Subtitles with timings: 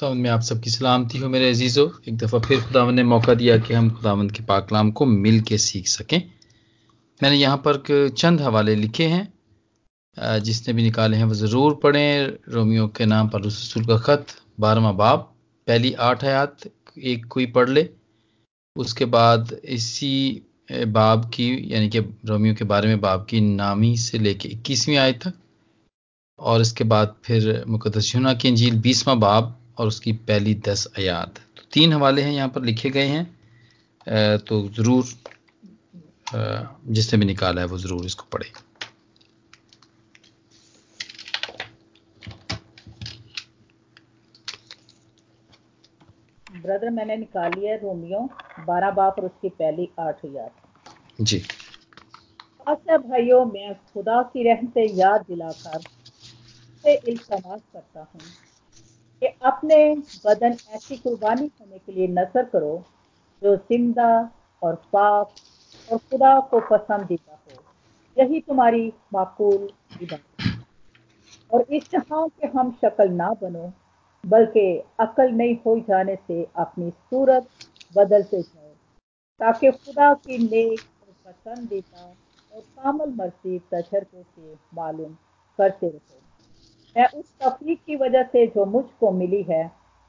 [0.00, 3.56] खुदा में आप सबकी सलामती हो मेरे अजीज़ों। एक दफ़ा फिर खुदावन ने मौका दिया
[3.58, 6.18] कि हम खुदावंद के पाकलाम को मिल के सीख सकें।
[7.20, 12.88] मैंने यहाँ पर चंद हवाले लिखे हैं जिसने भी निकाले हैं, वो ज़रूर पढ़ें। रोमियो
[12.88, 14.26] के नाम पर रसूल का ख़त,
[14.60, 15.32] बारहवा बाब,
[15.66, 16.68] पहली आठ आयात,
[16.98, 17.88] एक कोई पढ़ ले।
[18.76, 20.42] उसके बाद इसी
[20.72, 25.26] बाब की, यानी कि रोमियो के बारे में बाब की नामी से लेके इक्कीसवीं आयत
[25.26, 25.34] तक।
[26.38, 31.62] और इसके बाद फिर मुकदस की अंजील बीसवा बाब और उसकी पहली दस आयात। तो
[31.72, 33.24] तीन हवाले हैं यहाँ पर लिखे गए हैं।
[34.40, 35.04] तो ज़रूर
[36.88, 38.50] जिसने भी निकाला है वो ज़रूर इसको पढ़े।
[46.48, 48.20] ब्रदर मैंने निकाली है रोमियो
[48.66, 50.50] बारह बाप और उसकी पहली आठ याद
[51.20, 51.42] जी।
[52.66, 58.20] अच्छा भाइयों मैं खुदा की रहमते याद दिलाकर से इल्तमास करता हूँ।
[59.22, 59.78] कि अपने
[60.26, 62.74] बदन ऐसी कुर्बानी होने के लिए नज़र करो
[63.42, 64.08] जो ज़िंदा
[64.62, 65.34] और पाप
[65.88, 67.62] और खुदा को पसंदीदा हो
[68.16, 69.68] यही तुम्हारी माकूल
[71.50, 73.72] और इस जहाँ के हम शक्ल ना बनो,
[74.24, 74.66] बल्कि
[75.00, 77.48] अकल नहीं हो जाने से अपनी सूरत
[77.92, 78.70] बदलते जाओ,
[79.40, 82.04] ताकि खुदा की नेक और पसंदीदा
[82.52, 85.14] और कामल मर्ज़ी तजर्बे से मालूम
[85.58, 86.23] करते रहो।
[86.96, 89.66] मैं उस तफरीक की वजह से जो मुझको मिली है,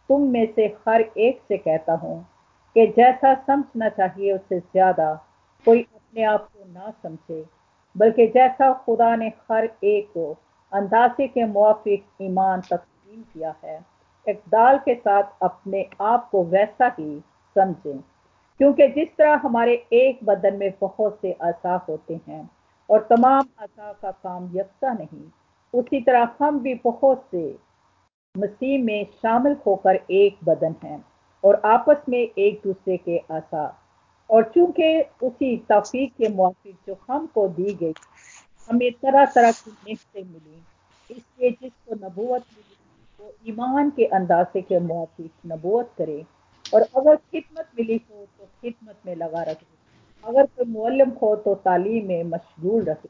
[0.10, 2.22] तुम में से हर एक से कहता हूँ
[2.76, 5.14] कि जैसा समझना चाहिए उससे ज़्यादा
[5.68, 7.46] कोई अपने आप को ना समझे,
[7.96, 10.32] बल्कि जैसा खुदा ने हर एक को
[10.72, 13.80] अंदाजे के मुआफिक ईमान तकसीम किया है
[14.28, 17.20] इकदाल के साथ अपने आप को वैसा ही
[17.56, 18.00] समझें।
[18.60, 22.50] क्योंकि जिस तरह हमारे एक बदन में बहुत से असा होते हैं
[22.90, 25.26] और तमाम असा का काम यकसा नहीं
[25.76, 27.44] उसी तरह हम भी बहुत से
[28.36, 31.04] मसीह में शामिल होकर एक बदन हैं
[31.44, 33.74] और आपस में एक दूसरे के आसार
[34.30, 37.94] और चूँकि उसी तफीक के मुआफिक जो हमको दी गई,
[38.70, 40.62] हमें तरह तरह की निश्चय मिली।
[41.10, 42.76] इसलिए जिसको नबूत मिली,
[43.20, 46.24] वो ईमान के अंदाजे के मुआफिक नबूत करे।
[46.66, 49.66] और अगर खिदमत मिली हो तो खिदमत में लगा रखे।
[50.24, 53.10] अगर कोई मुअल्लम हो तो तालीम में मशगूल रखे।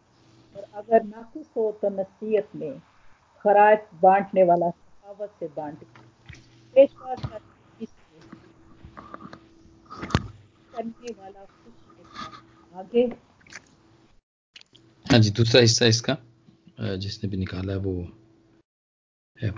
[0.55, 2.79] और अगर नाकुस हो तो नसीहत में
[3.45, 5.85] खराज बांटने वाला सखावत से बांटे
[10.75, 11.73] करने वाला खुश
[12.75, 13.03] आगे।
[15.05, 16.17] हाँ जी दूसरा हिस्सा इसका
[16.97, 17.93] जिसने भी निकाला है वो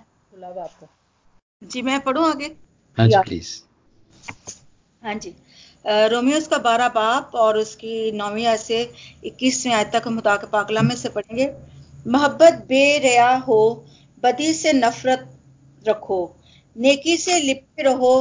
[1.62, 2.46] जी मैं पढ़ू आगे?
[2.98, 3.62] हाँ जी प्लीज़
[5.02, 5.34] हाँ जी।
[5.84, 8.80] रोमियोस का बारह बाप और उसकी नौवीं आय से
[9.24, 11.50] इक्कीसवीं आयत तक हम पाकला में से पढ़ेंगे।
[12.06, 13.86] मोहब्बत बेरया हो,
[14.22, 15.30] बदी से नफरत
[15.84, 16.20] रखो,
[16.76, 18.12] नेकी से लिपटे रहो,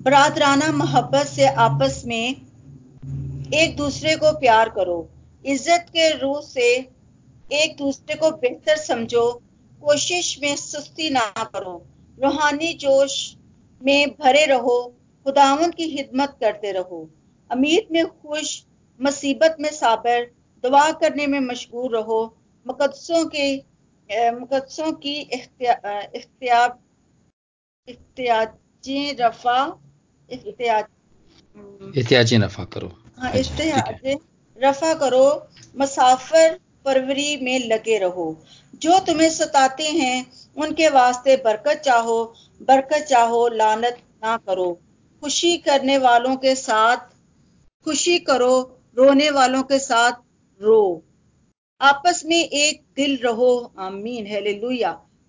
[0.00, 2.26] बरादराना मोहब्बत से आपस में
[3.54, 5.08] एक दूसरे को प्यार करो,
[5.44, 6.68] इज़्ज़त के रूह से
[7.54, 9.30] एक दूसरे को बेहतर समझो,
[9.82, 11.82] कोशिश में सुस्ती ना करो,
[12.18, 13.14] रूहानी जोश
[13.80, 14.76] में भरे रहो
[15.26, 17.08] खुदावन की हिदमत करते रहो।
[17.50, 18.64] अमीर में खुश
[19.00, 20.24] मुसीबत में साबर
[20.64, 22.20] दुआ करने में मशगूर रहो।
[22.66, 23.46] मुकदसों के
[24.32, 26.78] मुकदसों की इख्तियाब
[29.20, 29.56] रफा
[31.96, 33.32] इख्तियाजी रफा करो। हाँ
[34.58, 35.26] रफा करो।
[35.78, 38.26] मुसाफर परवरी में लगे रहो।
[38.74, 40.16] जो तुम्हें सताते हैं
[40.56, 42.18] उनके वास्ते बरकत चाहो
[42.62, 44.68] बरकत चाहो लानत ना करो।
[45.24, 46.96] खुशी करने वालों के साथ,
[47.84, 50.12] खुशी करो, रोने वालों के साथ
[50.62, 51.04] रो।
[51.80, 54.40] आपस में एक दिल रहो, आमीन है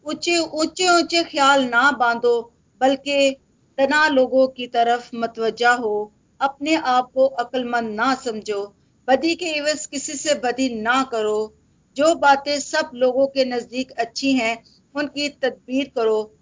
[0.05, 3.38] ऊँचे ऊँचे ऊँचे ख्याल ना बांधो, बल्कि
[3.78, 8.75] तना लोगों की तरफ़ मतवजा हो। अपने आप को अक्लमंद ना समझो,
[9.09, 11.55] बदी के इवज किसी से बदी ना करो।
[11.95, 14.64] जो बातें सब लोगों के नज़दीक अच्छी हैं,
[14.96, 16.35] उनकी तदबीर करो।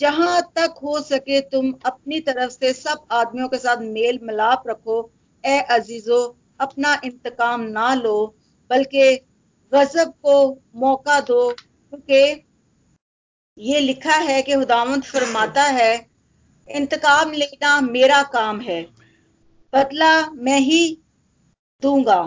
[0.00, 4.98] जहाँ तक हो सके तुम अपनी तरफ़ से सब आदमियों के साथ मेल मिलाप रखो।
[5.44, 6.18] ए अजीजो,
[6.60, 8.34] अपना इंतकाम ना लो,
[8.70, 9.14] बल्कि
[9.72, 10.34] गजब को
[10.76, 12.44] मौका दो, क्योंकि
[13.58, 15.94] ये लिखा है कि हुदामंद फरमाता है,
[16.68, 18.82] इंतकाम लेना मेरा काम है।
[19.72, 20.82] बदला मैं ही
[21.82, 22.20] दूँगा,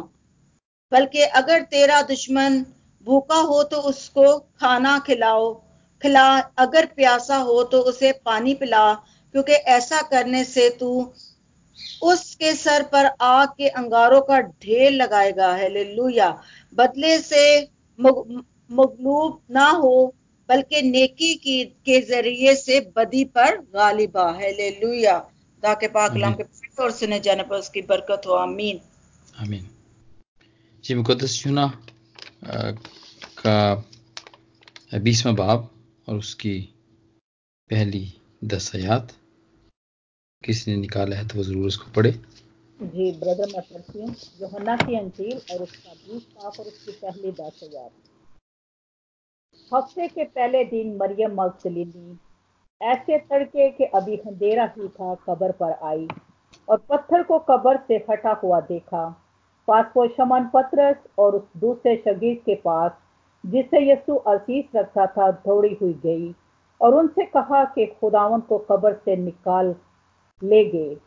[0.91, 2.59] बल्कि अगर तेरा दुश्मन
[3.07, 5.53] भूखा हो तो उसको खाना खिलाओ।
[6.01, 6.25] खिला
[6.57, 8.93] अगर प्यासा हो तो उसे पानी पिला
[9.33, 11.13] क्योंकि ऐसा करने से तू
[12.03, 16.29] उसके सर पर आग के अंगारों का ढेर लगाएगा। है लुया
[16.73, 17.43] बदले से
[17.99, 20.13] मगलूब ना हो
[20.49, 25.17] बल्कि नेकी की के ज़रिए से बदी पर गालिबा। है ले लुया
[25.63, 26.43] ताकि पाकलाम के
[26.83, 28.79] और सुने जाने पर उसकी बरकत हो। आमीन।
[29.39, 29.67] आमीन।
[30.83, 31.67] जी मुकदस यूना
[33.39, 33.57] का
[34.93, 35.69] बीसवा बाब।
[36.07, 36.59] और उसकी
[37.69, 38.05] पहली
[38.45, 39.11] दस आयात
[40.43, 44.75] किसी ने निकाला है तो वो ज़रूर उसको पढ़े। जी, ब्रदर मैं पढ़ती हूँ योहन्ना
[44.77, 47.91] की अंजील और उसका बीस पाप और उसकी पहली दस आयात।
[49.71, 52.17] हफ़्ते के पहले दिन मरियम मगदलिनी
[52.81, 56.07] ऐसे तड़के के अभी अंधेरा ही था, कब्र पर आई
[56.67, 59.07] और पत्थर को कब्र से हटा हुआ देखा।
[59.67, 62.91] पास वो शमन पत्रस और उस दूसरे शगीर के पास
[63.43, 66.33] जिसे यसु असीस रखा था, दौड़ी हुई गई
[66.81, 69.75] और उनसे कहा कि खुदावन को कब्र से निकाल
[70.41, 70.97] ले गए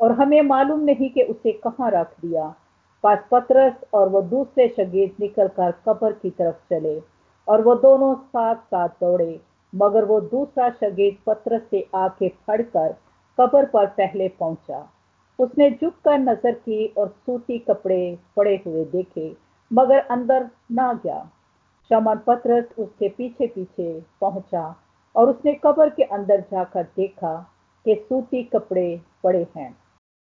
[0.00, 2.54] और हमें मालूम नहीं कि उसे कहाँ रख दिया।
[3.04, 7.00] पास पत्रस और वो दूसरे शगीर निकल कर कब्र की तरफ़ चले
[7.48, 9.40] और वो दोनों साथ साथ दौड़े,
[9.72, 12.92] मगर वो दूसरा शगीर पत्रस से आके फड़कर
[13.38, 14.88] कब्र पर पहले पहुँचा।
[15.38, 19.32] उसने झुक कर नज़र की और सूती कपड़े पड़े हुए देखे,
[19.70, 21.28] मगर अंदर ना गया।
[21.92, 23.88] शमन पत्रस उसके पीछे पीछे
[24.20, 24.64] पहुँचा
[25.14, 27.34] और उसने कब्र के अंदर जाकर देखा
[27.86, 29.74] कि सूती कपड़े पड़े हैं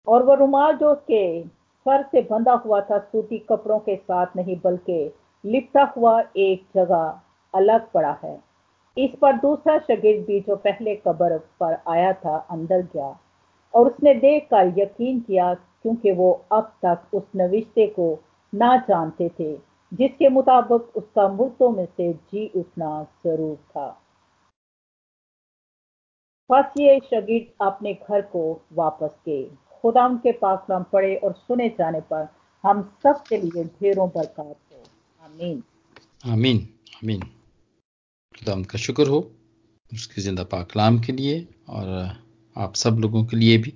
[0.06, 1.42] और वह रुमाल जो उसके
[1.86, 5.12] सर से बंधा हुआ था सूती कपड़ों के साथ नहीं, बल्कि
[5.44, 7.20] लिपटा हुआ एक जगह
[7.54, 8.38] अलग पड़ा है।
[8.96, 13.16] इस पर दूसरा शगिर भी जो पहले कब्र पर आया था, अंदर गया
[13.74, 18.18] और उसने देखकर यकीन किया क्योंकि वो अब तक उस नविश्ते को
[18.52, 22.90] ना जानते थे। जिसके मुताबिक उसका मुर्दों में से जी उठना
[23.24, 23.88] ज़रूर था।
[26.50, 28.42] बस ये शगीद अपने घर को
[28.72, 29.42] वापस गए।
[29.72, 32.28] खुदा के पास नाम पड़े और सुने जाने पर
[32.64, 34.22] हम सब के लिए ढेरों हो
[35.20, 35.62] आमीन।
[36.26, 36.58] आमीन
[36.96, 37.20] आमीन।
[38.34, 39.18] खुदा का शुक्र हो
[39.92, 41.86] उसके ज़िंदा पाकलाम के लिए और
[42.56, 43.74] आप सब लोगों के लिए भी,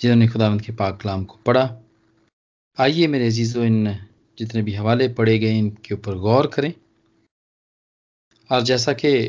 [0.00, 1.68] जिन्होंने खुदावंत के पाकलाम को पढ़ा।
[2.78, 3.86] आइए मेरे अजीज़ों, इन
[4.38, 6.72] जितने भी हवाले पढ़े गए इनके ऊपर गौर करें।
[8.50, 9.28] और जैसा कि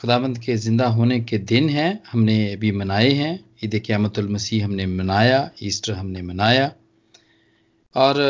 [0.00, 4.86] खुदावंत के ज़िंदा होने के दिन हैं, हमने अभी मनाए हैं। ईद क़्यामतुल मसीह हमने
[4.86, 6.72] मनाया, ईस्टर हमने मनाया।
[7.94, 8.20] और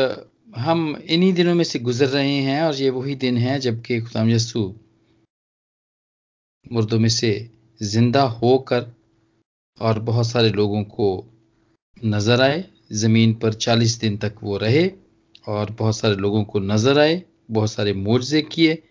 [0.57, 4.29] हम इन्हीं दिनों में से गुजर रहे हैं, और ये वही दिन है, जबकि खुदाम
[4.29, 4.73] यसू
[6.71, 7.49] मुर्दों में से
[7.81, 8.91] ज़िंदा होकर
[9.81, 11.07] और बहुत सारे लोगों को
[12.05, 12.63] नज़र आए।
[12.93, 14.91] ज़मीन पर 40 दिन तक वो रहे।
[15.47, 18.81] और बहुत सारे लोगों को नज़र आए, बहुत सारे मुआवजे किए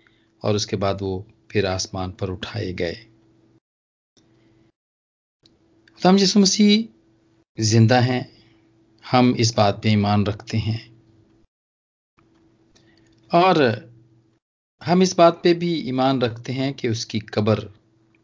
[0.43, 2.97] और उसके बाद वो फिर आसमान पर उठाए गए।
[6.01, 8.29] हम जिस मसीह ज़िंदा हैं,
[9.05, 10.81] हम इस बात पे ईमान रखते हैं।
[13.31, 13.61] और
[14.83, 17.69] हम इस बात पे भी ईमान रखते हैं कि उसकी कब्र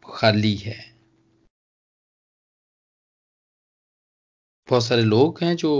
[0.05, 0.77] खाली है।
[4.69, 5.71] बहुत सारे लोग हैं जो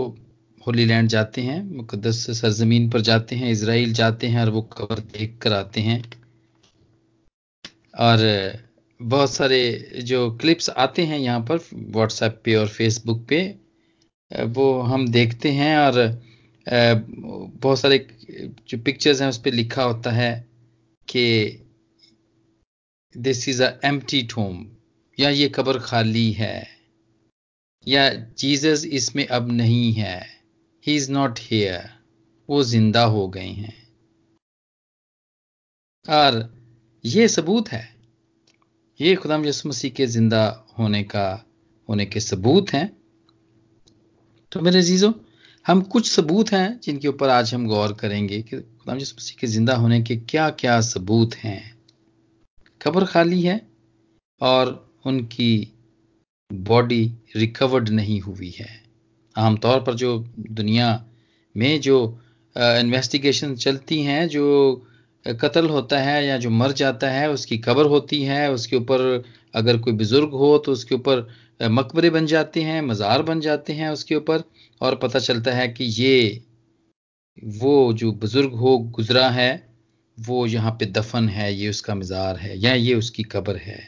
[0.62, 5.00] होली लैंड जाते हैं मुकदस सरजमीन पर जाते हैं इसराइल जाते हैं और वो कब्र
[5.00, 6.02] देख कर आते हैं।
[8.00, 8.20] और
[9.00, 9.62] बहुत सारे
[10.04, 13.40] जो क्लिप्स आते हैं यहाँ पर व्हाट्सएप पे और फेसबुक पे,
[14.32, 15.94] वो हम देखते हैं और
[16.66, 17.98] बहुत सारे
[18.70, 20.34] जो पिक्चर्स हैं उस पर लिखा होता है
[21.08, 21.26] कि
[23.16, 24.66] this is a empty tomb
[25.18, 26.68] या ये कबर खाली है,
[27.88, 30.39] या जीसस इसमें अब नहीं है।
[30.86, 31.90] ही इज़ नॉट हेयर
[32.50, 33.78] वो ज़िंदा हो गए हैं।
[36.06, 36.38] और
[37.04, 37.88] ये सबूत है।
[39.00, 40.44] ये खुदाम यसु मसीह के ज़िंदा
[40.80, 41.46] होने का,
[41.90, 42.88] होने के सबूत हैं।
[44.52, 45.14] तो मेरे जीजो
[45.66, 49.48] हम कुछ सबूत हैं जिनके ऊपर आज हम गौर करेंगे कि खुदाम यसु मसीह के
[49.48, 51.62] ज़िंदा होने के क्या क्या सबूत हैं।
[52.82, 53.62] खबर खाली है
[54.42, 54.74] और
[55.06, 55.52] उनकी
[56.52, 57.04] बॉडी
[57.36, 58.89] रिकवर्ड नहीं हुई है।
[59.40, 60.18] आमतौर पर जो
[60.52, 60.88] दुनिया
[61.56, 61.98] में जो
[62.56, 64.86] इन्वेस्टिगेशन चलती हैं, जो
[65.26, 69.24] कत्ल होता है या जो मर जाता है, उसकी कब्र होती है, उसके ऊपर
[69.56, 71.28] अगर कोई बुज़ुर्ग हो तो उसके ऊपर
[71.70, 74.44] मकबरे बन जाते हैं, मज़ार बन जाते हैं उसके ऊपर
[74.82, 76.42] और पता चलता है कि ये,
[77.38, 79.52] वो जो बुज़ुर्ग हो, गुजरा है,
[80.18, 83.80] वो यहाँ पे दफन है, ये उसका मज़ार है या ये उसकी कब्र है।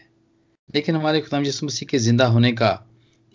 [0.70, 2.70] लेकिन हमारे खुदाम यसु मसीह के ज़िंदा होने का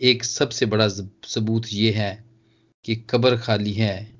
[0.00, 2.24] एक सबसे बड़ा सबूत ये है
[2.84, 4.18] कि कब्र खाली है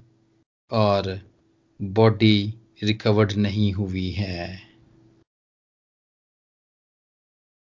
[0.70, 1.20] और
[1.82, 4.62] बॉडी रिकवर्ड नहीं हुई है।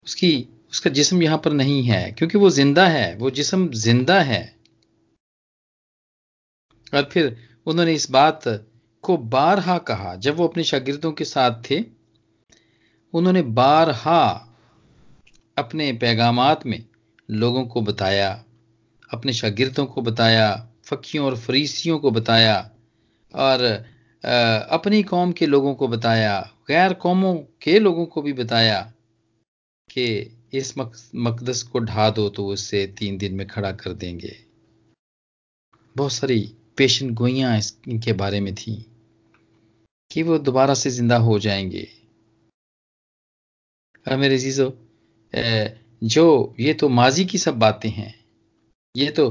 [0.06, 4.56] उसकी, उसका जिस्म यहाँ पर नहीं है, क्योंकि वो ज़िंदा है, वो जिस्म ज़िंदा है।
[6.94, 7.36] और फिर
[7.66, 8.42] उन्होंने इस बात
[9.02, 11.84] को बारहा कहा, जब वो अपने शागिर्दों के साथ थे,
[13.14, 14.22] उन्होंने बारहा
[15.58, 16.84] अपने पैगामात में
[17.28, 18.30] लोगों को बताया,
[19.10, 20.50] अपने शागिर्दों को बताया
[20.84, 22.58] फकियों और फरीसियों को बताया,
[23.34, 23.62] और
[24.70, 28.80] अपनी कौम के लोगों को बताया, गैर कौमों के लोगों को भी बताया
[29.90, 30.06] कि
[30.54, 34.36] इस मकदस को ढा दो तो उससे तीन दिन में खड़ा कर देंगे।
[35.96, 36.40] बहुत सारी
[36.76, 37.58] पेशन गोइयाँ
[37.88, 38.74] इनके बारे में थी
[40.10, 41.86] कि वो दोबारा से ज़िंदा हो जाएँगे।
[44.06, 44.68] और मेरे जीजो
[46.02, 48.14] जो, ये तो माजी की सब बातें हैं।
[48.94, 49.28] ये तो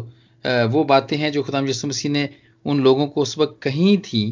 [0.70, 2.30] वो बातें हैं जो खुदाम यसु मसीह ने
[2.66, 4.24] उन लोगों को उस वक्त कही थी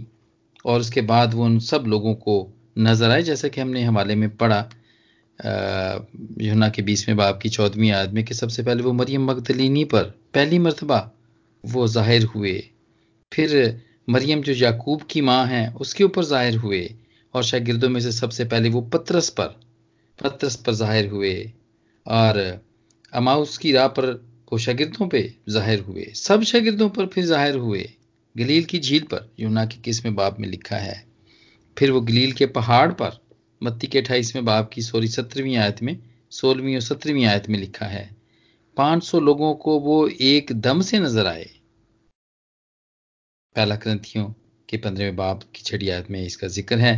[0.66, 2.36] और उसके बाद वो उन सब लोगों को
[2.78, 4.60] नज़र आए, जैसे कि हमने हवाले में पढ़ा।
[6.42, 10.60] यूना के बीसवें बाप की चौदहवीं आदमी के सबसे पहले वो मरियम मगदलिनी पर पहली
[10.60, 11.00] मरतबा
[11.64, 12.54] वो ज़ाहिर हुए।
[13.32, 16.90] फिर मरियम जो याकूब की माँ है, उसके ऊपर ज़ाहिर हुए
[17.34, 19.56] और शागिर्दों में से सबसे पहले वो पत्रस पर
[20.20, 21.34] पत्रस पर ज़ाहिर हुए।
[22.06, 22.40] और
[23.14, 24.06] अमाउस की राह पर
[24.52, 27.90] वो शागिर्दों पे ज़ाहिर हुए, सब शागिर्दों पर फिर ज़ाहिर हुए,
[28.36, 31.04] गलील की झील पर, यूना के किसमें बाब में लिखा है।
[31.78, 33.20] फिर वो गलील के पहाड़ पर,
[33.62, 35.98] मत्ती के अठाईसवें बाब की, सोरी, सत्रहवीं आयत में,
[36.32, 38.10] सोलहवीं और सत्रहवीं आयत में लिखा है।
[38.78, 41.50] पाँच सौ लोगों को वो एक दम से नज़र आए।
[43.56, 44.26] पहला ग्रंथियों
[44.70, 46.96] के पंद्रहवें बाब की छठी आयत में इसका ज़िक्र है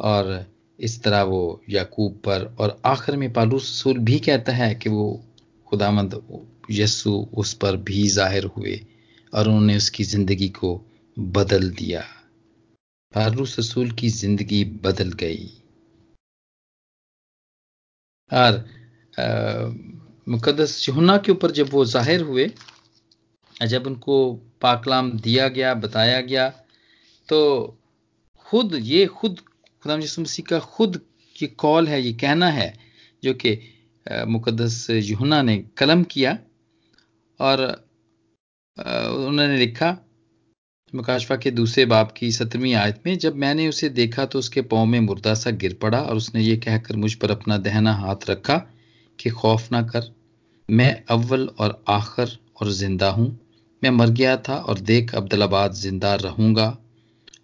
[0.00, 0.51] और
[0.82, 5.04] इस तरह वो याकूब पर और आखिर में पालूस रसूल भी कहता है कि वो
[5.66, 6.20] खुदामंद
[6.70, 8.80] यस्सु उस पर भी ज़ाहिर हुए
[9.32, 10.70] और उन्होंने उसकी ज़िंदगी को
[11.16, 12.00] बदल दिया।
[13.12, 15.50] पालूस रसूल की ज़िंदगी बदल गई।
[18.30, 18.64] और
[20.26, 22.50] मुकदस यहुना के ऊपर जब वो ज़ाहिर हुए,
[23.56, 24.16] जब उनको
[24.62, 26.48] पाकलाम दिया गया, बताया गया
[27.28, 27.78] तो
[28.46, 29.40] खुद, ये खुद
[29.84, 31.00] खुदा मसीह का खुद
[31.36, 32.72] ये कॉल है, ये कहना है
[33.22, 33.58] जो कि
[34.28, 36.38] मुकदस यहुना ने कलम किया
[37.40, 37.60] और
[38.76, 39.96] उन्होंने लिखा
[40.92, 44.86] मुकाशफा के दूसरे बाप की सत्रहवीं आयत में, जब मैंने उसे देखा तो उसके पाँव
[44.86, 48.56] में मुर्दा सा गिर पड़ा और उसने ये कहकर मुझ पर अपना दहना हाथ रखा
[49.18, 50.12] कि खौफ ना कर,
[50.68, 53.28] मैं अव्वल और आखिर और ज़िंदा हूँ,
[53.82, 56.76] मैं मर गया था और देख अब्दुलाबाद ज़िंदा रहूँगा।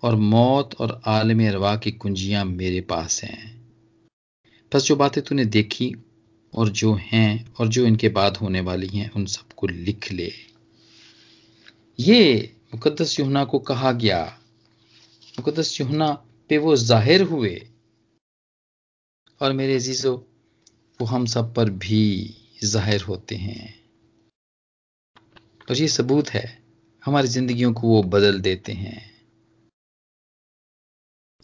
[0.03, 3.59] और मौत और आलम अरवा की कुंजियाँ मेरे पास हैं।
[4.75, 5.97] बस जो बातें तूने देखी
[6.55, 10.33] और जो हैं और जो इनके बाद होने वाली हैं, उन सबको लिख ले।
[12.01, 14.39] ये मुकदस युहना को कहा गया।
[15.39, 17.69] मुकदस युहना पे वो ज़ाहिर हुए।
[19.41, 20.19] और मेरे अजीजों,
[21.01, 23.75] वो हम सब पर भी ज़ाहिर होते हैं।
[25.71, 26.63] और ये सबूत है,
[27.05, 29.08] हमारी जिंदगियों को वो बदल देते हैं।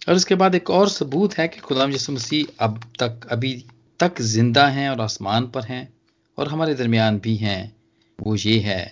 [0.07, 3.53] और इसके बाद एक और सबूत है कि खुदाम यसु मसीह अब तक, अभी
[4.01, 5.89] तक ज़िंदा हैं और आसमान पर हैं
[6.39, 7.77] और हमारे दरमियान भी हैं।
[8.19, 8.83] वो ये है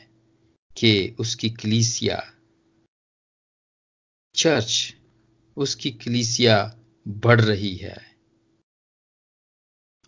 [0.70, 2.22] कि उसकी कलीसिया,
[4.34, 4.94] चर्च,
[5.56, 6.56] उसकी कलीसिया
[7.06, 7.96] बढ़ रही है।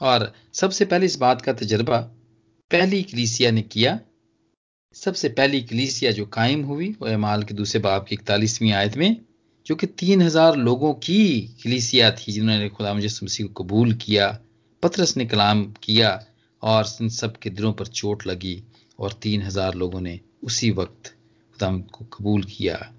[0.00, 1.98] और सबसे पहले इस बात का तजर्बा,
[2.70, 3.98] पहली कलीसिया ने किया।
[4.96, 9.16] सबसे पहली कलीसिया जो कायम हुई वो एमाल के दूसरे बाब की इकतालीसवीं आयत में
[9.66, 14.40] जो कि तीन हज़ार लोगों की कलीसिया थी जिन्होंने खुदा मसीह को कबूल किया,
[14.82, 16.26] पत्रस ने कलाम किया
[16.62, 18.62] और इन सब के दिलों पर चोट लगी
[18.98, 22.94] और तीन हज़ार लोगों ने उसी वक्त खुदा को कबूल किया।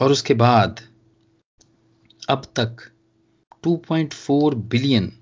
[0.00, 0.80] और उसके बाद
[2.28, 2.76] अब तक
[3.66, 5.12] 2.4 बिलियन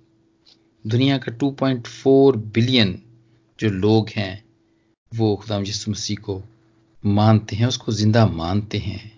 [0.87, 3.03] दुनिया का 2.4 बिलियन
[3.59, 4.45] जो लोग हैं,
[5.13, 6.43] वो यसु मसीह को
[7.05, 9.18] मानते हैं, उसको ज़िंदा मानते हैं।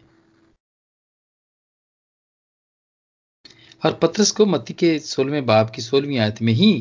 [3.82, 6.72] और पत्रस को मत्ती के सोलहवें बाप की सोलहवीं आयत में ही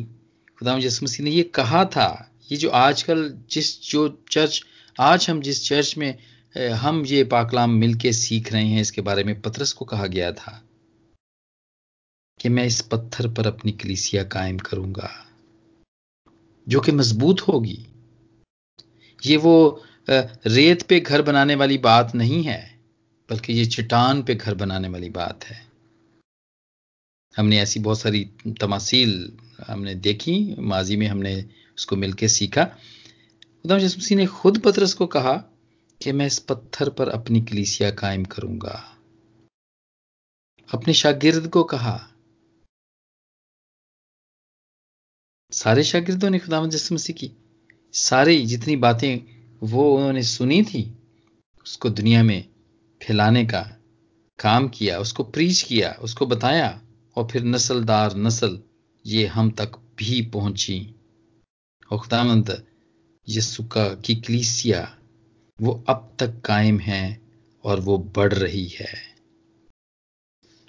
[0.58, 4.60] खुदाम यसु मसीह ने ये कहा था, ये जो आजकल जिस जो चर्च,
[4.98, 6.18] आज हम जिस चर्च में
[6.74, 10.60] हम ये पाकलाम मिलके सीख रहे हैं, इसके बारे में पत्रस को कहा गया था
[12.40, 15.10] कि मैं इस पत्थर पर अपनी कलीसिया कायम करूँगा,
[16.66, 17.78] जो कि मज़बूत होगी।
[19.22, 22.60] ये वो रेत पे घर बनाने वाली बात नहीं है,
[23.28, 25.69] बल्कि ये चट्टान पे घर बनाने वाली बात है।
[27.36, 34.18] हमने ऐसी बहुत सारी तमासील हमने देखी, माजी में हमने उसको मिलकर सीखा। खुदा मसीह
[34.18, 35.32] ने खुद पत्रस को कहा
[36.02, 38.96] कि मैं इस पत्थर पर अपनी कलीसिया कायम करूँगा।
[40.74, 42.12] अपने शागिर्द को कहा।
[45.52, 47.32] सारे शागिर्दों ने खुदा मसीह की।
[47.92, 49.18] सारी जितनी बातें
[49.62, 50.98] वो उन्होंने सुनी थी,
[51.64, 52.48] उसको दुनिया में
[53.02, 53.62] फैलाने का
[54.38, 56.82] काम किया, उसको प्रीच किया, उसको बताया।
[57.20, 58.58] और फिर नस्लदार नस्ल
[59.06, 60.94] ये हम तक भी पहुँची।
[61.92, 62.66] और खुदामंद
[63.28, 64.98] यसु का की कलीसिया
[65.60, 67.20] वो अब तक कायम है
[67.64, 68.92] और वो बढ़ रही है।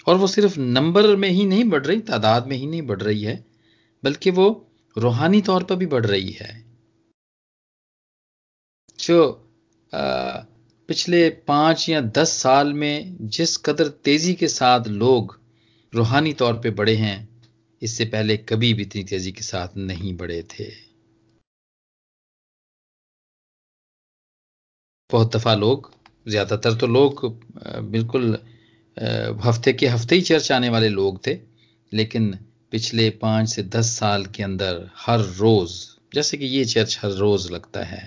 [0.08, 3.24] और वो सिर्फ़ नंबर में ही नहीं बढ़ रही तादाद में ही नहीं बढ़ रही
[3.24, 3.46] है
[4.04, 4.68] बल्कि वो
[4.98, 6.66] रूहानी तौर पर भी बढ़ रही है।
[9.00, 9.48] जो
[9.94, 10.38] आ,
[10.88, 15.41] पिछले पाँच या दस साल में जिस कदर तेज़ी के साथ लोग
[15.94, 17.18] रूहानी तौर पे बड़े हैं।
[17.82, 20.70] इससे पहले कभी भी इतनी तेज़ी के साथ नहीं बढ़े थे।
[25.10, 25.92] बहुत दफ़ा लोग,
[26.26, 27.26] ज़्यादातर तो लोग
[27.92, 28.34] बिल्कुल
[29.42, 31.38] हफ़्ते के हफ़्ते ही चर्च आने वाले लोग थे,
[31.92, 32.32] लेकिन
[32.72, 35.72] पिछले पाँच से दस साल के अंदर हर रोज,
[36.14, 38.04] जैसे कि ये चर्च हर रोज लगता है,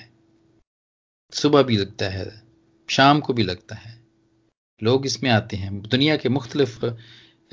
[1.33, 2.27] सुबह भी लगता है,
[2.89, 3.93] शाम को भी लगता है।
[4.81, 6.85] लोग इसमें आते हैं। दुनिया के मुख्तलिफ़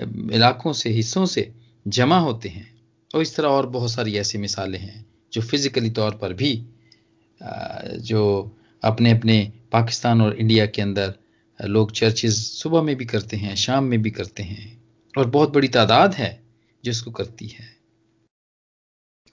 [0.01, 1.53] इलाकों से, हिस्सों से
[1.87, 2.81] जमा होते हैं।
[3.15, 6.65] और इस तरह और बहुत सारी ऐसी मिसालें हैं जो फिजिकली तौर पर भी
[8.01, 11.13] जो अपने अपने पाकिस्तान और इंडिया के अंदर
[11.59, 14.83] लोग चर्चेज सुबह में भी करते हैं, शाम में भी करते हैं।
[15.17, 16.43] और बहुत बड़ी तादाद है
[16.85, 17.77] जो जिसको करती है।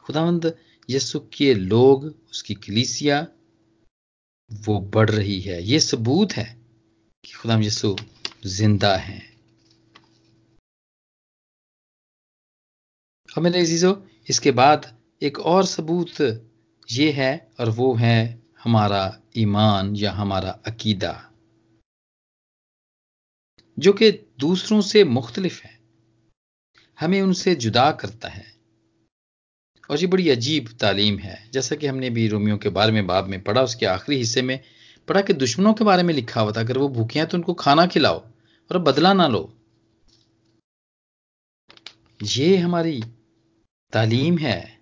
[0.04, 0.54] खुदावंद
[0.90, 3.26] यसु के लोग, उसकी कलीसिया,
[4.52, 6.56] वो बढ़ रही है। ये सबूत है
[7.24, 7.96] कि खुदाम यसु
[8.46, 9.37] ज़िंदा है।
[13.38, 13.94] और मेरे अजीजों,
[14.28, 14.86] इसके बाद
[15.22, 16.20] एक और सबूत
[16.90, 19.02] ये है और वो है हमारा
[19.36, 21.12] ईमान या हमारा अकीदा,
[23.78, 25.78] जो कि दूसरों से मुख्तलिफ़ है,
[26.98, 28.44] हमें उनसे जुदा करता है।
[29.90, 33.26] और ये बड़ी अजीब तालीम है। जैसा कि हमने भी रोमियो के बारे में बाब
[33.26, 34.60] में पढ़ा, उसके आखिरी हिस्से में
[35.08, 37.54] पढ़ा कि दुश्मनों के बारे में लिखा हुआ था, अगर वो भूखे हैं तो उनको
[37.54, 38.18] खाना खिलाओ
[38.70, 39.54] और बदला ना लो।
[42.22, 43.02] ये हमारी
[43.92, 44.78] तालीम है।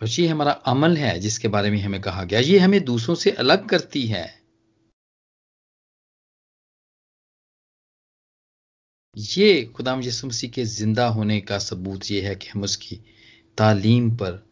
[0.00, 3.30] और ये हमारा अमल है, जिसके बारे में हमें कहा गया। ये हमें दूसरों से
[3.30, 4.46] अलग करती है।
[9.16, 12.96] ये खुदाम यसु मसीह के ज़िंदा होने का सबूत ये है कि हम उसकी
[13.58, 14.50] तालीम पर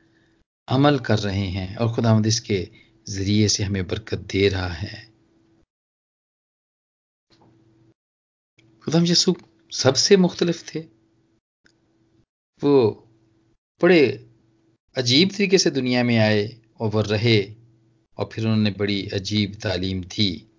[0.69, 2.69] अमल कर रहे हैं और खुदाम इसके
[3.09, 5.13] ज़रिए से हमें बरकत दे रहा है।
[8.85, 9.35] खुदाम यसु
[9.73, 10.81] सबसे मुख्तलिफ़ थे।
[12.63, 13.04] वो
[13.83, 14.27] बड़े
[14.97, 17.55] अजीब तरीके से दुनिया में आए और वह रहे
[18.19, 20.51] और फिर उन्होंने बड़ी अजीब तालीम थी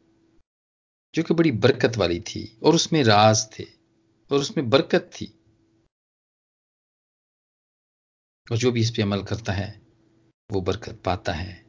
[1.15, 3.63] जो कि बड़ी बरकत वाली थी और उसमें राज थे
[4.31, 5.25] और उसमें बरकत थी।
[8.51, 9.81] और जो भी इस पे अमल करता है,
[10.51, 11.65] वो बरकत पाता है।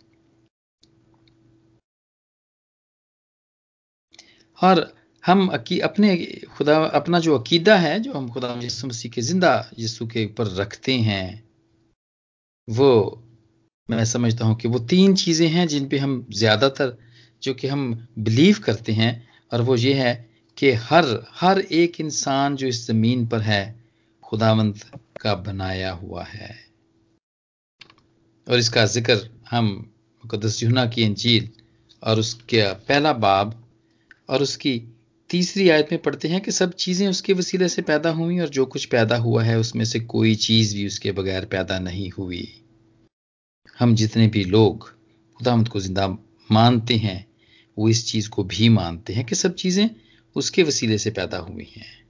[4.62, 6.16] और हम अपने
[6.56, 10.46] खुदा, अपना जो अकीदा है, जो हम खुदा यसु मसीह के ज़िंदा, यीशु के ऊपर
[10.56, 11.44] रखते हैं,
[12.68, 13.22] वो
[13.88, 16.96] मैं समझता हूँ कि वो तीन चीज़ें हैं जिन पे हम ज़्यादातर,
[17.42, 20.14] जो कि हम बिलीव करते हैं, और वो ये है
[20.58, 23.62] कि हर हर एक इंसान जो इस ज़मीन पर है,
[24.24, 24.80] खुदावंत
[25.20, 26.54] का बनाया हुआ है।
[28.46, 29.18] और इसका ज़िक्र
[29.50, 29.66] हम
[30.24, 31.48] मुकदस यूना की अंजील
[32.02, 33.62] और उसके पहला बाब
[34.28, 34.78] और उसकी
[35.30, 38.66] तीसरी आयत में पढ़ते हैं कि सब चीज़ें उसके वसीले से पैदा हुई और जो
[38.66, 42.62] कुछ पैदा हुआ है, उसमें से कोई चीज़ भी उसके बगैर पैदा नहीं हुई।
[43.78, 44.90] हम जितने भी लोग
[45.34, 46.08] खुदामद को ज़िंदा
[46.52, 47.26] मानते हैं,
[47.78, 49.90] वो इस चीज़ को भी मानते हैं कि सब चीज़ें
[50.36, 52.06] उसके वसीले से पैदा हुई हैं।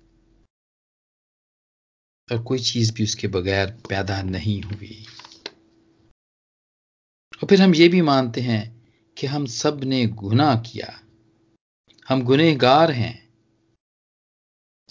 [2.32, 5.04] और कोई चीज़ भी उसके बगैर पैदा नहीं हुई।
[7.42, 8.86] और फिर हम ये भी मानते हैं
[9.18, 11.05] कि हम सबने गुनाह किया।
[12.08, 13.28] हम गुनहगार हैं।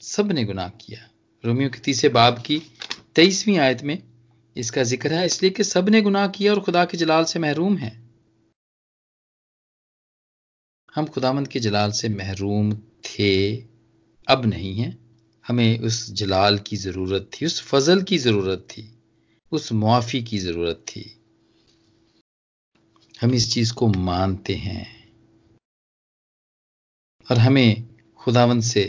[0.02, 1.10] सबने गुनाह किया।
[1.46, 2.62] रोमियो के तीसरे बाब की
[3.16, 4.04] तेईसवीं आयत में
[4.58, 8.10] इसका ज़िक्र है, इसलिए कि सबने गुनाह किया और खुदा के जलाल से महरूम है।
[10.96, 13.56] हम खुदामंद के जलाल से महरूम थे,
[14.28, 14.98] अब नहीं है।
[15.48, 19.00] हमें उस जलाल की ज़रूरत थी, उस फजल की ज़रूरत थी,
[19.52, 21.24] उस मुआफी की ज़रूरत थी।
[23.22, 24.95] हम इस चीज़ को मानते हैं।
[27.28, 27.88] और हमें
[28.20, 28.84] खुदावंत से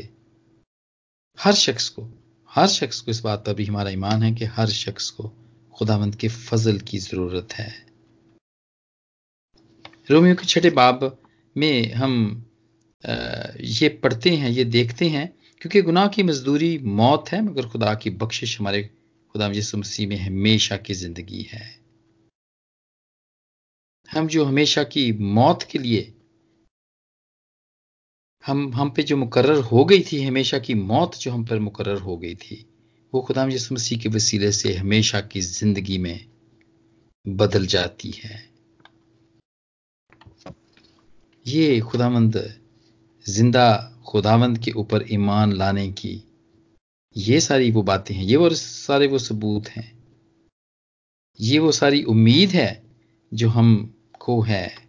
[1.38, 2.02] हर शख्स को,
[2.50, 5.32] हर शख्स को इस बात पर भी हमारा ईमान है कि हर शख्स को
[5.74, 7.70] खुदावंत के फजल की ज़रूरत है।
[10.10, 11.18] रोमियो के छठे बाब
[11.56, 12.12] में हम
[13.04, 15.26] ये पढ़ते हैं, ये देखते हैं,
[15.62, 18.82] क्योंकि गुनाह की मजदूरी मौत है, मगर खुदा की बख्शिश हमारे
[19.34, 21.64] खुदा यसु मसीह में हमेशा की ज़िंदगी है।
[24.08, 26.12] हम जो हमेशा की मौत के लिए
[28.46, 31.98] हम हम पे जो मुकर्र हो गई थी हमेशा की मौत जो हम पर मुकर्र
[32.00, 32.64] हो गई थी,
[33.12, 36.26] वो खुदाम यसु मसीह के वसीले से हमेशा की ज़िंदगी में
[37.24, 38.44] बदल जाती है।
[41.46, 42.36] ये खुदामंद,
[43.26, 43.66] ज़िंदा
[44.06, 46.22] खुदावंद के ऊपर ईमान लाने की
[47.16, 49.92] ये सारी वो बातें हैं, ये वो सारे वो सबूत हैं।
[51.38, 52.82] ये वो सारी उम्मीद है
[53.32, 54.85] जो हमको है।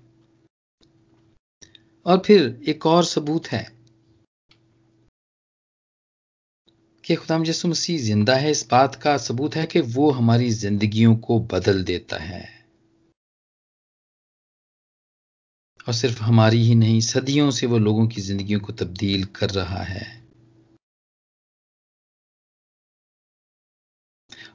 [2.07, 3.77] और फिर एक और सबूत है
[7.03, 11.15] कि खुदाम यसु मसीह ज़िंदा है। इस बात का सबूत है कि वो हमारी जिंदगियों
[11.15, 12.57] को बदल देता है।
[15.87, 19.83] और सिर्फ़ हमारी ही नहीं, सदियों से वो लोगों की जिंदगियों को तब्दील कर रहा
[19.83, 20.27] है।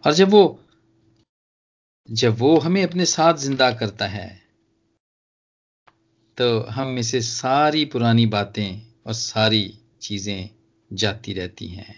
[0.06, 0.60] और जब वो
[2.10, 4.41] जब वो हमें अपने साथ ज़िंदा करता है
[6.38, 10.50] तो हम में से सारी पुरानी बातें और सारी चीज़ें
[10.90, 11.94] जाती रहती हैं।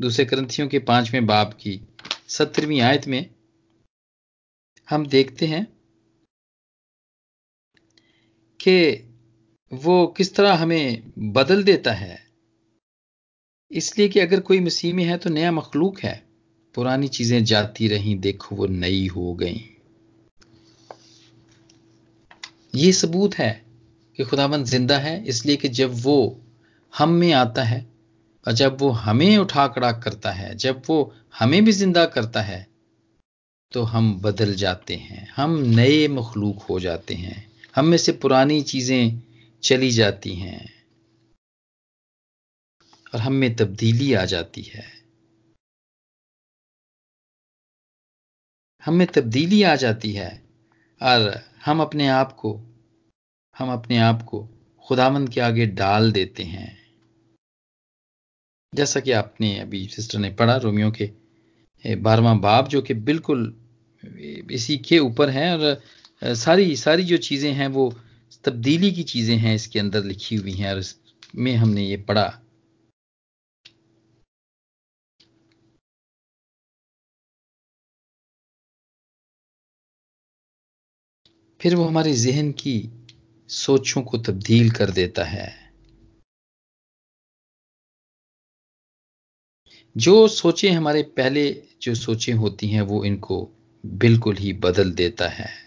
[0.00, 1.80] दूसरे ग्रंथियों के पाँचवें बाप की
[2.28, 3.30] सत्रहवीं आयत में
[4.90, 5.66] हम देखते हैं
[8.60, 8.76] कि
[9.72, 12.18] वो किस तरह हमें बदल देता है।
[13.70, 16.26] इसलिए कि अगर कोई मसीह में है तो नया मखलूक है।
[16.74, 19.75] पुरानी चीज़ें जाती रही, देखो वो नई हो गई।
[22.76, 23.50] ये सबूत है
[24.18, 26.42] कि खुदाबंद ज़िंदा है, इसलिए कि जब वो
[26.92, 27.80] हम में आता है
[28.46, 32.66] और जब वो हमें उठा कड़ा करता है, जब वो हमें भी ज़िंदा करता है
[33.72, 38.60] तो हम बदल जाते हैं, हम नए मखलूक हो जाते हैं, हम में से पुरानी
[38.62, 39.22] चीज़ें
[39.62, 40.64] चली जाती हैं
[43.14, 44.84] और हम में तब्दीली आ जाती है।
[48.82, 50.45] हम में तब्दीली आ जाती है।
[51.00, 52.52] और हम अपने आप को,
[53.56, 54.48] हम अपने आप को
[54.86, 56.76] खुदामंद के आगे डाल देते हैं।
[58.72, 61.10] जैसा कि आपने अभी सिस्टर ने पढ़ा रोमियो के
[61.84, 63.52] बारहवा बाब जो कि बिल्कुल
[64.50, 67.92] इसी के ऊपर है और सारी सारी जो चीज़ें हैं वो
[68.44, 72.26] तब्दीली की चीज़ें हैं इसके अंदर लिखी हुई हैं और इसमें हमने ये पढ़ा।
[81.60, 82.90] फिर वो हमारे जहन की
[83.48, 85.72] सोचों को तब्दील कर देता है।
[89.96, 93.50] जो सोचें हमारे पहले जो सोचें होती हैं, वो इनको
[93.86, 95.66] बिल्कुल ही बदल देता है।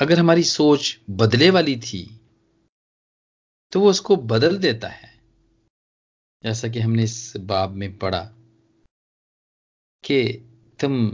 [0.00, 2.20] अगर हमारी सोच बदले वाली थी
[3.72, 5.10] तो वो उसको बदल देता है।
[6.44, 8.22] जैसा कि हमने इस बाब में पढ़ा
[10.04, 10.22] कि
[10.80, 11.10] तुम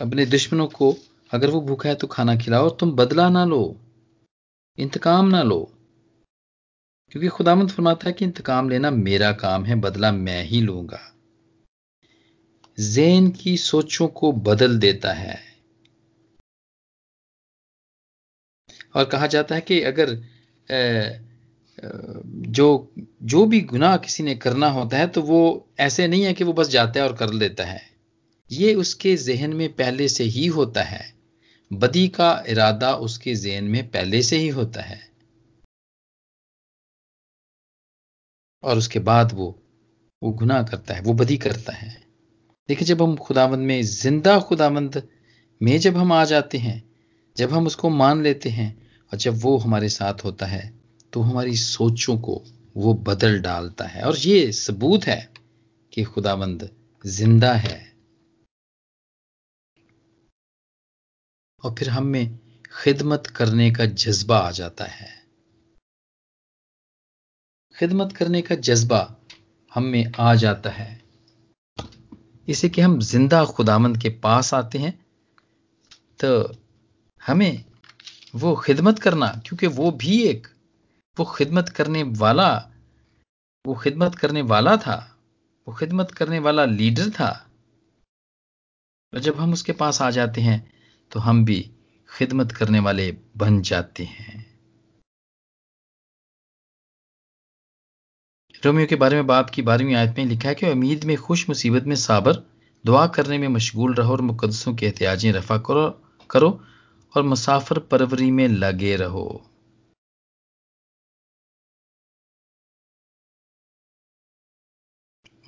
[0.00, 0.94] अपने दुश्मनों को
[1.32, 3.76] अगर वो भूखा है तो खाना खिलाओ और तुम बदला ना लो,
[4.78, 5.60] इंतकाम ना लो।
[7.12, 11.00] क्योंकि खुदामंद फरमाता है कि इंतकाम लेना मेरा काम है, बदला मैं ही लूँगा।
[12.78, 15.38] जैन की सोचों को बदल देता है।
[18.94, 20.14] और कहा जाता है कि अगर
[22.50, 22.66] जो
[23.22, 26.52] जो भी गुनाह किसी ने करना होता है तो वो ऐसे नहीं है कि वो
[26.52, 27.95] बस जाता है और कर लेता है।
[28.50, 31.04] ये उसके जहन में पहले से ही होता है।
[31.70, 35.00] बदी का इरादा उसके जहन में पहले से ही होता है।
[38.62, 39.54] और उसके बाद वो
[40.22, 41.88] वो गुनाह करता है, वो बदी करता है।
[42.68, 45.02] देखिए, जब हम खुदावंद में, ज़िंदा खुदावंद
[45.60, 46.82] में जब हम आ जाते हैं,
[47.36, 48.70] जब हम उसको मान लेते हैं
[49.12, 50.72] और जब वो हमारे साथ होता है
[51.12, 52.42] तो हमारी सोचों को
[52.76, 55.28] वो बदल डालता है। और ये सबूत है
[55.92, 56.68] कि खुदावंद
[57.04, 57.95] ज़िंदा है।
[61.64, 62.38] और फिर हम में
[62.82, 65.08] खिदमत करने का जज्बा आ जाता है।
[67.74, 69.00] खिदमत करने का जज्बा
[69.72, 70.88] हम में आ जाता है।
[72.48, 74.92] इसे कि हम ज़िंदा खुदामंद के पास आते हैं
[76.20, 76.28] तो
[77.22, 77.64] हमें
[78.34, 80.46] वो खिदमत करना, क्योंकि वो भी एक,
[81.16, 82.48] वो खिदमत करने वाला,
[83.64, 84.96] वो खिदमत करने वाला था,
[85.66, 87.30] वो खिदमत करने वाला लीडर था।
[89.12, 90.58] और जब हम उसके पास आ जाते हैं
[91.12, 91.70] तो हम भी
[92.08, 94.44] खिदमत करने वाले बन जाते हैं।
[98.64, 101.48] रोमियो के बारे में बाप की बारहवीं आयत में लिखा है कि उम्मीद में, खुश
[101.48, 102.32] मुसीबत में साबर,
[102.84, 105.90] दुआ करने में मशगूल रहो और मुकदसों के एहतियाजें रफा करो
[106.30, 106.50] करो
[107.16, 109.50] और मुसाफर परवरी में लगे रहो।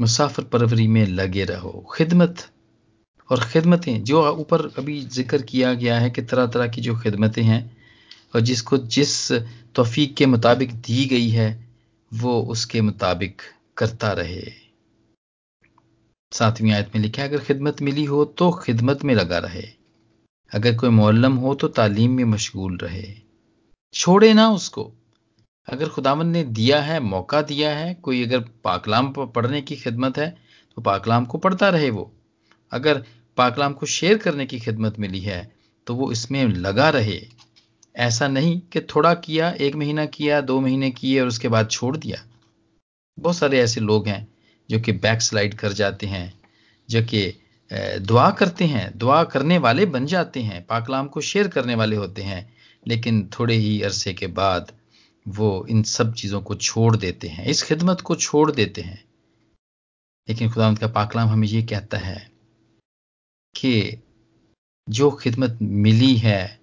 [0.00, 2.50] मुसाफर परवरी में लगे रहो। खिदमत
[3.30, 7.42] और खिदमतें, जो ऊपर अभी ज़िक्र किया गया है कि तरह तरह की जो खिदमतें
[7.42, 7.62] हैं
[8.34, 9.32] और जिसको जिस
[9.74, 11.48] तोफीक के मुताबिक दी गई है,
[12.12, 13.42] वो उसके मुताबिक
[13.76, 14.52] करता रहे।
[16.32, 19.62] सातवीं आयत में लिखा है, अगर खिदमत मिली हो तो खिदमत में लगा रहे।
[20.52, 23.04] अगर कोई मोल्लम हो तो तालीम में मशगूल रहे।
[23.94, 24.90] छोड़े ना उसको।
[25.68, 30.30] अगर खुदावन ने दिया है, मौका दिया है, कोई अगर पाकलाम पढ़ने की खिदमत है
[30.76, 32.12] तो पाकलाम को पढ़ता रहे वो।
[32.72, 33.02] अगर
[33.38, 35.40] पाकलाम को शेयर करने की खिदमत मिली है
[35.86, 37.20] तो वो इसमें लगा रहे।
[37.96, 41.96] ऐसा नहीं कि थोड़ा किया, एक महीना किया, दो महीने किए और उसके बाद छोड़
[41.96, 42.22] दिया।
[43.18, 44.26] बहुत सारे ऐसे लोग हैं
[44.68, 46.32] जो कि बैक स्लाइड कर जाते हैं,
[46.88, 47.32] जो कि
[48.00, 52.22] दुआ करते हैं, दुआ करने वाले बन जाते हैं, पाकलाम को शेयर करने वाले होते
[52.22, 54.72] हैं, लेकिन थोड़े ही अरसे के बाद
[55.26, 59.02] वो इन सब चीज़ों को छोड़ देते हैं, इस खिदमत को छोड़ देते हैं।
[60.28, 62.37] लेकिन खुदा का पाकलाम हमें ये कहता है
[63.58, 64.02] कि
[64.88, 66.60] जो खिदमत मिली है,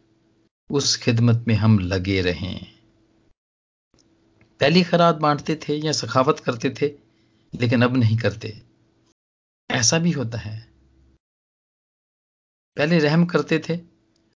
[0.72, 2.76] उस खिदमत में हम लगे रहें।
[4.60, 6.86] पहली खराद बांटते थे या सखावत करते थे,
[7.62, 8.64] लेकिन अब नहीं करते।
[9.72, 10.72] ऐसा भी होता है।
[12.78, 13.80] पहले रहम करते थे,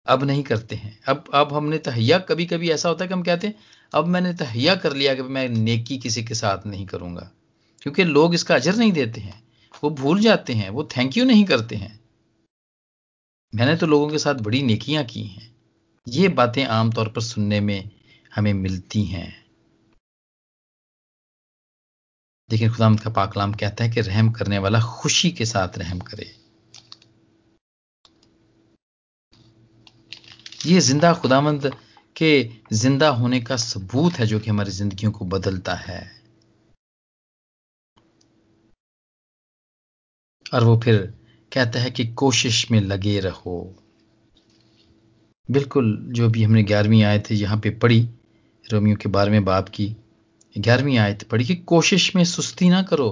[0.06, 3.22] अब नहीं करते हैं। अब अब हमने तहैया कभी कभी ऐसा होता है कि हम
[3.22, 3.54] कहते हैं,
[3.94, 7.32] अब मैंने तहैया कर लिया कि मैं नेकी किसी के साथ नहीं करूँगा।
[7.82, 9.48] क्योंकि लोग इसका अजर नहीं देते हैं।
[9.84, 12.07] वो भूल जाते हैं, वो थैंक यू नहीं करते हैं।
[13.52, 15.56] मैंने तो लोगों के साथ बड़ी नेकियाँ की हैं।
[16.06, 17.90] ये बातें आमतौर पर सुनने में
[18.34, 19.44] हमें मिलती हैं।
[22.50, 26.34] लेकिन खुदामद का पाकलाम कहता है कि रहम करने वाला खुशी के साथ रहम करे।
[30.66, 31.70] ये ज़िंदा खुदामंद
[32.16, 36.00] के ज़िंदा होने का सबूत है जो कि हमारी जिंदगियों को बदलता है।
[40.54, 41.17] और वो फिर
[41.52, 43.74] कहता है कि कोशिश में लगे रहो।
[45.48, 48.00] बिल्कुल, जो भी हमने ग्यारहवीं थे यहाँ पे पढ़ी,
[48.64, 49.86] रोमियो के बारहवें बाप की,
[50.56, 53.10] ग्यारहवीं आयत पढ़ी कि कोशिश में सुस्ती ना करो।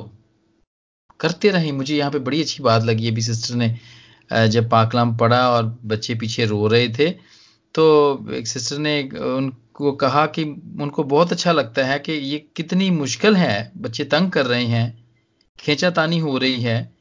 [1.20, 5.49] करते रहे, मुझे यहाँ पे बड़ी अच्छी बात लगी। अभी सिस्टर ने जब पाकलाम पढ़ा
[5.51, 7.11] और बच्चे पीछे रो रहे थे
[7.75, 7.85] तो
[8.35, 10.42] एक सिस्टर ने, उनको कहा कि
[10.81, 15.05] उनको बहुत अच्छा लगता है कि ये कितनी मुश्किल है, बच्चे तंग कर रहे हैं,
[15.59, 16.96] खींचातानी हो रही है।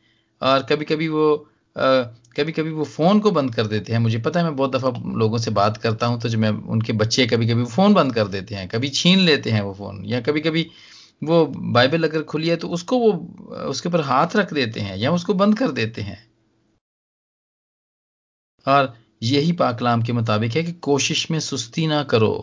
[0.45, 1.27] और कभी कभी वो
[1.75, 4.89] कभी कभी वो फ़ोन को बंद कर देते हैं। मुझे पता है, मैं बहुत दफ़ा
[5.17, 8.27] लोगों से बात करता हूँ तो जो मैं उनके बच्चे कभी कभी फ़ोन बंद कर
[8.29, 10.67] देते हैं, कभी छीन लेते हैं वो फ़ोन, या कभी कभी
[11.21, 13.11] वो बाइबल अगर खुली है तो उसको वो,
[13.69, 16.17] उसके ऊपर हाथ रख देते हैं, या उसको बंद कर देते हैं।
[18.65, 22.33] और यही पाकलाम के मुताबिक है कि कोशिश में सुस्ती ना करो।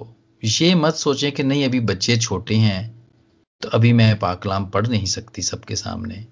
[0.43, 2.83] ये मत सोचें कि नहीं, अभी बच्चे छोटे हैं
[3.63, 6.25] तो अभी मैं पाकलाम पढ़ नहीं सकती सबके सामने।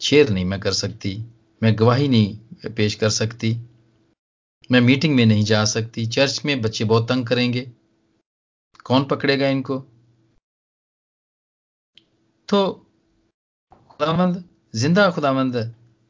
[0.00, 1.16] शेयर नहीं मैं कर सकती,
[1.62, 3.56] मैं गवाही नहीं पेश कर सकती,
[4.70, 7.60] मैं मीटिंग में नहीं जा सकती चर्च में बच्चे बहुत तंग करेंगे।
[8.84, 9.78] कौन पकड़ेगा इनको?
[12.48, 12.72] तो
[13.72, 15.54] खुदामंद ज़िंदा खुदामंद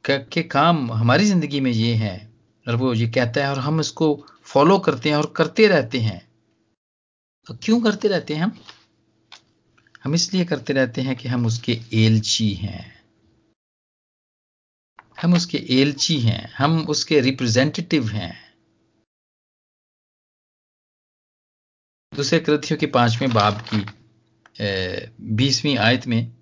[0.05, 2.19] के काम हमारी ज़िंदगी में ये हैं
[2.67, 6.21] और वो ये कहता है और हम इसको फॉलो करते हैं और करते रहते हैं।
[7.47, 8.53] तो क्यों करते रहते हैं हम?
[10.05, 12.96] हम इसलिए करते रहते हैं कि हम उसके एलची हैं।
[15.19, 18.35] हम उसके एलची हैं, हम उसके रिप्रेजेंटेटिव हैं।
[22.13, 23.85] दूसरे कृतियों के पाँचवें बाब की
[25.37, 26.33] बीसवीं आयत में,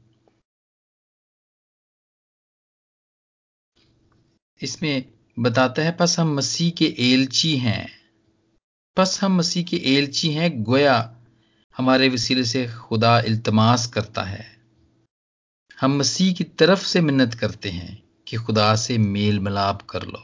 [4.60, 5.04] इसमें
[5.38, 7.88] बताता है बस हम मसीह के एलची हैं।
[8.96, 10.96] बस हम मसीह के एलची हैं, गोया
[11.76, 14.46] हमारे वसीले से खुदा इल्तमास करता है।
[15.80, 20.22] हम मसीह की तरफ़ से मिन्नत करते हैं। कि खुदा से मेल मिलाप कर लो।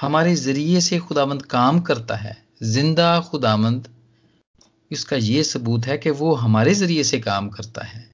[0.00, 3.88] हमारे ज़रिए से खुदामंद काम करता है, ज़िंदा खुदामंद।
[4.90, 8.08] इसका यह सबूत है कि वो हमारे ज़रिए से काम करता है।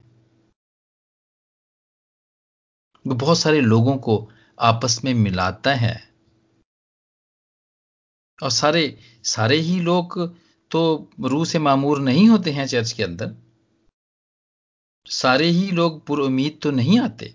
[3.05, 4.17] वो बहुत सारे लोगों को
[4.61, 5.95] आपस में मिलाता है।
[8.39, 10.19] और सारे सारे ही लोग
[10.71, 13.35] तो रूह से मामूर नहीं होते हैं चर्च के अंदर।
[15.07, 17.33] सारे ही लोग पुर उम्मीद तो नहीं आते।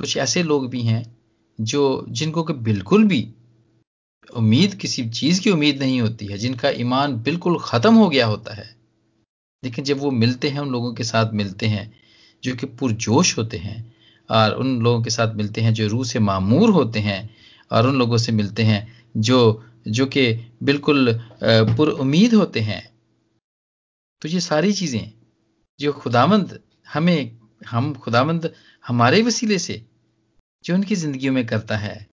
[0.00, 1.16] कुछ ऐसे लोग भी हैं
[1.60, 3.34] जो जिनको कि बिल्कुल भी
[4.36, 8.54] उम्मीद, किसी चीज़ की उम्मीद नहीं होती है, जिनका ईमान बिल्कुल खत्म हो गया होता
[8.54, 8.76] है।
[9.64, 11.94] लेकिन जब वो मिलते हैं, उन लोगों के साथ मिलते हैं,
[12.44, 13.94] जो कि पुरजोश होते हैं,
[14.30, 17.36] और उन लोगों के साथ मिलते हैं, जो रूह से मामूर होते हैं,
[17.72, 20.32] और उन लोगों से मिलते हैं, जो जो कि
[20.62, 22.92] बिल्कुल पुर उम्मीद होते हैं।
[24.22, 25.12] तो ये सारी चीज़ें,
[25.80, 26.60] जो खुदामंद
[26.92, 28.54] हमें, हम खुदामंद
[28.86, 29.89] हमारे वसीले से
[30.64, 32.06] जो उनकी ज़िंदगी में करता है।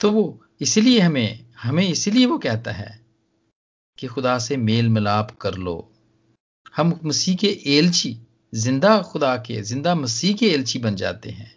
[0.00, 3.06] तो वो इसलिए हमें हमें इसीलिए वो कहता है
[3.98, 5.92] कि खुदा से मेल मिलाप कर लो।
[6.76, 8.16] हम मसीह के एलची,
[8.54, 11.54] ज़िंदा खुदा के, ज़िंदा मसीह के एलची बन जाते हैं।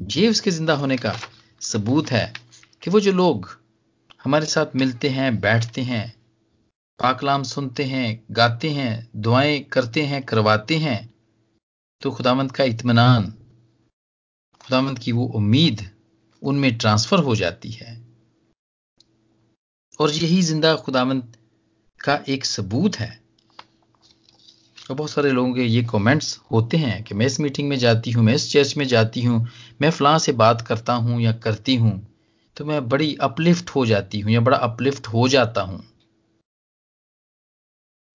[0.00, 1.14] ये उसके ज़िंदा होने का
[1.60, 2.32] सबूत है
[2.82, 3.48] कि वो जो लोग
[4.24, 6.14] हमारे साथ मिलते हैं, बैठते हैं,
[6.98, 11.11] पाकलाम सुनते हैं, गाते हैं, दुआएँ करते हैं, करवाते हैं
[12.02, 13.32] तो खुदावंत का इतमान
[14.60, 15.80] खुदावंत की वो उम्मीद
[16.42, 18.00] उनमें ट्रांसफ़र हो जाती है।
[20.00, 21.36] और यही ज़िंदा खुदावंत
[22.00, 23.10] का एक सबूत है।
[24.90, 28.10] और बहुत सारे लोगों के ये कमेंट्स होते हैं कि मैं इस मीटिंग में जाती
[28.10, 29.46] हूँ, मैं इस चर्च में जाती हूँ,
[29.82, 32.00] मैं फलां से बात करता हूँ या करती हूँ
[32.56, 35.82] तो मैं बड़ी अपलिफ्ट हो जाती हूँ या बड़ा अपलिफ्ट हो जाता हूँ।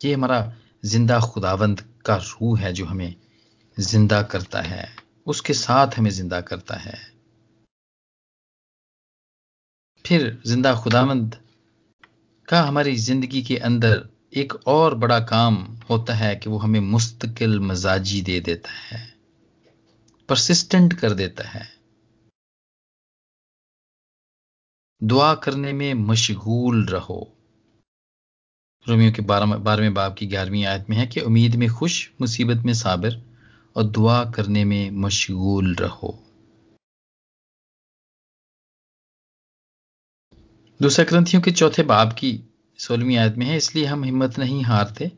[0.01, 0.41] ये हमारा
[0.85, 3.15] ज़िंदा खुदावंद का रूह है जो हमें
[3.77, 4.87] ज़िंदा करता है,
[5.27, 6.97] उसके साथ हमें ज़िंदा करता है।
[10.05, 11.35] फिर ज़िंदा खुदामंद
[12.47, 15.55] का हमारी ज़िंदगी के अंदर एक और बड़ा काम
[15.89, 19.01] होता है कि वो हमें मुस्तकिल मजाजी दे देता है
[20.29, 21.67] परसिस्टेंट कर देता है।
[25.01, 27.19] दुआ करने में मशगूल रहो।
[28.87, 32.73] रोमियो के बारहवें बाब की ग्यारहवीं आयत में है कि उम्मीद में खुश, मुसीबत में
[32.73, 33.21] साबिर।
[33.77, 36.17] और दुआ करने में मशगूल रहो।
[40.79, 42.31] दूसरा ग्रंथियों के चौथे बाब की
[42.79, 45.11] सोलहवीं आयत में है, इसलिए हम हिम्मत नहीं हारते,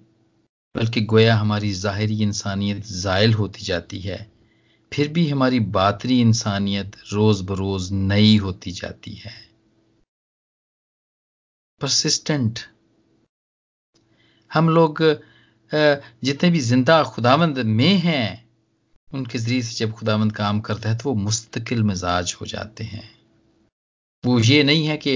[0.76, 4.20] बल्कि गोया हमारी ज़ाहरी इंसानियत जायल होती जाती है,
[4.92, 9.34] फिर भी हमारी बातरी इंसानियत रोज बरोज नई होती जाती है।
[11.82, 12.60] परसिस्टेंट
[14.52, 15.02] हम लोग
[15.72, 18.49] जितने भी ज़िंदा खुदावंद में हैं
[19.12, 23.10] उनके ज़रिए से जब खुदावंद काम करता है तो वो मुस्तकिल मिजाज हो जाते हैं।
[24.24, 25.16] वो ये नहीं है कि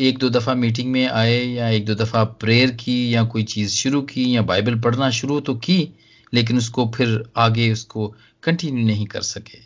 [0.00, 3.70] एक दो दफ़ा मीटिंग में आए या एक दो दफ़ा प्रेयर की या कोई चीज़
[3.72, 5.92] शुरू की या बाइबल पढ़ना शुरू तो की,
[6.32, 8.08] लेकिन उसको फिर आगे उसको
[8.42, 9.58] कंटिन्यू नहीं कर सके।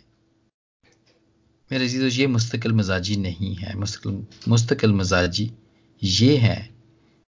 [1.70, 5.50] मेरे चीज़ों ये मुस्तकिल मजाजी नहीं है। मुस्तकिल मुस्तकिल मजाजी
[6.02, 6.56] ये है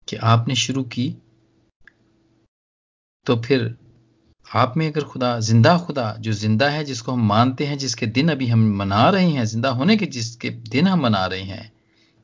[0.08, 1.08] कि आपने शुरू की
[3.26, 3.74] तो फिर
[4.46, 8.28] आप में अगर खुदा, ज़िंदा खुदा, जो ज़िंदा है, जिसको हम मानते हैं, जिसके दिन
[8.28, 11.72] अभी हम मना रहे हैं, ज़िंदा होने के, जिसके दिन हम मना रहे हैं,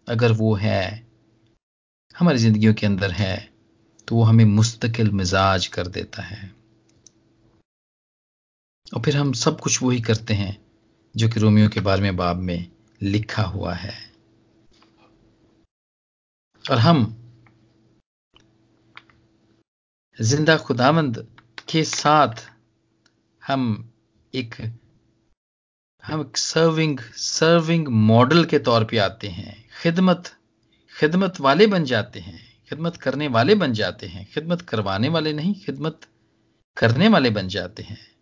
[0.08, 1.06] अगर वो है,
[2.14, 3.50] हमारी जिंदगियों के अंदर है
[4.08, 6.50] तो वो हमें मुस्तकिल मिजाज कर देता है।
[8.92, 10.56] और फिर हम सब कुछ वही करते हैं,
[11.14, 12.66] जो कि रोमियो के बारे में बाब में
[13.00, 13.94] लिखा हुआ है।
[16.64, 17.04] और हम
[20.18, 21.26] ज़िंदा खुदामंद
[21.72, 22.50] के साथ
[23.46, 23.92] हम
[24.34, 24.54] एक
[26.04, 30.36] हम एक सर्विंग सर्विंग मॉडल के तौर पे आते हैं। खिदमत
[31.00, 35.54] खिदमत वाले बन जाते हैं। खिदमत करने वाले बन जाते हैं। खिदमत करवाने वाले नहीं,
[35.54, 36.00] खिदमत
[36.76, 38.16] करने वाले बन जाते हैं।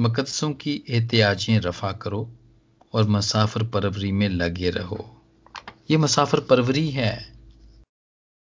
[0.00, 2.36] मकदसों की एहतियाजें रफा करो
[2.92, 5.22] और मसाफर परवरी में लगे रहो।
[5.90, 7.29] ये मसाफर परवरी है।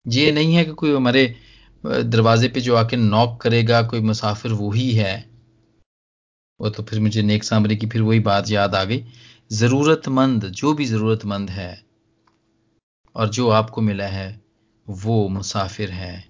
[0.07, 1.35] ये नहीं है कि कोई हमारे
[1.85, 5.29] दरवाजे पे जो आके नॉक करेगा, कोई मुसाफिर वही है।
[6.61, 9.05] वो तो फिर मुझे नेक सामरी की फिर वही बात याद आ गई।
[9.51, 11.83] जरूरतमंद, जो भी जरूरतमंद है,
[13.15, 14.41] और जो आपको मिला है,
[14.89, 16.29] वो मुसाफिर है।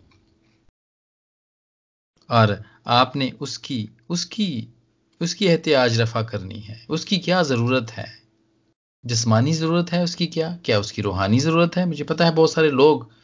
[2.29, 4.67] और आपने उसकी उसकी
[5.21, 8.07] उसकी एहतियाज रफा करनी है। उसकी क्या ज़रूरत है?
[9.05, 10.57] जिस्मानी ज़रूरत है उसकी क्या?
[10.65, 11.85] क्या उसकी रूहानी ज़रूरत है?
[11.85, 13.16] मुझे पता है बहुत सारे लोग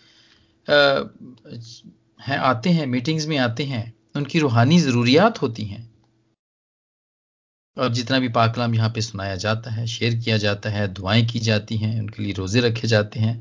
[0.67, 5.91] हैं, आते हैं मीटिंग्स में आते हैं, उनकी रूहानी जरूरियात होती हैं।
[7.77, 11.39] और जितना भी पाकलाम यहाँ पे सुनाया जाता है, शेयर किया जाता है, दुआएँ की
[11.39, 13.35] जाती हैं, उनके लिए रोज़े रखे जाते हैं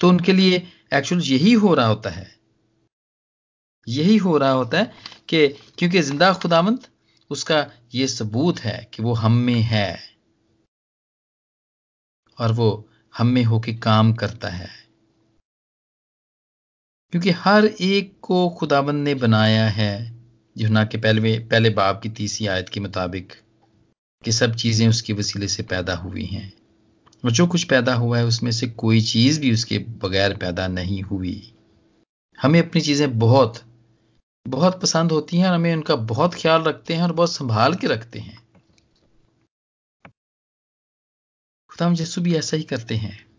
[0.00, 0.56] तो उनके लिए
[0.94, 2.26] एक्चुअल यही हो रहा होता है।
[3.86, 4.92] यही हो रहा होता है
[5.28, 6.86] कि क्योंकि ज़िंदा खुदामंद
[7.30, 9.98] उसका ये सबूत है कि वो हम में है।
[12.38, 12.68] और वो
[13.14, 14.68] हम में होके काम करता है।
[17.12, 20.12] क्योंकि हर एक को खुदाबंद ने बनाया है।
[20.58, 23.32] यूना के पहले पहले बाब की तीसरी आयत के मुताबिक
[24.24, 26.52] कि सब चीज़ें उसके वसीले से पैदा हुई हैं।
[27.24, 31.02] और जो कुछ पैदा हुआ है, उसमें से कोई चीज़ भी उसके बगैर पैदा नहीं
[31.02, 31.54] हुई।
[32.42, 33.62] हमें अपनी चीज़ें बहुत
[34.48, 37.86] बहुत पसंद होती हैं और हमें उनका बहुत ख्याल रखते हैं और बहुत संभाल के
[37.86, 38.38] रखते हैं।
[41.70, 43.31] खुदा हम जैसु भी ऐसा ही करते हैं।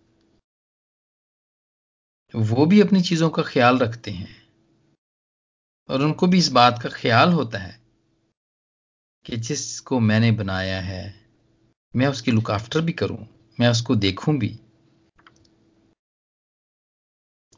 [2.35, 4.43] वो भी अपनी चीज़ों का ख्याल रखते हैं।
[5.89, 7.81] और उनको भी इस बात का ख्याल होता है
[9.25, 11.29] कि जिसको मैंने बनाया है,
[11.95, 13.27] मैं उसकी लुक आफ्टर भी करूँ,
[13.59, 14.59] मैं उसको देखूँ भी।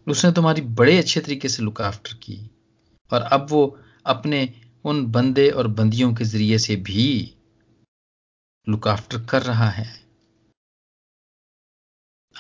[0.07, 2.51] उसने तुम्हारी बड़े अच्छे तरीके से लुक आफ्टर की
[3.11, 7.36] और अब वो अपने उन बंदे और बंदियों के ज़रिए से भी
[8.69, 10.05] लुक आफ्टर कर रहा है।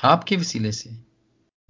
[0.03, 1.04] आपके वसीले से।